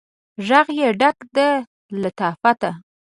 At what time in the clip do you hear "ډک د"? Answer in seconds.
0.99-1.37